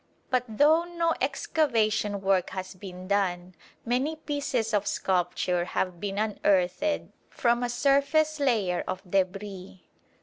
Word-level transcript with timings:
But 0.31 0.45
though 0.47 0.83
no 0.83 1.13
excavation 1.21 2.21
work 2.21 2.49
has 2.49 2.73
been 2.73 3.07
done, 3.07 3.53
many 3.85 4.15
pieces 4.15 4.73
of 4.73 4.87
sculpture 4.87 5.63
have 5.63 5.99
been 5.99 6.17
unearthed 6.17 7.11
from 7.29 7.61
a 7.61 7.69
surface 7.69 8.39
layer 8.39 8.83
of 8.87 9.03
débris. 9.03 9.79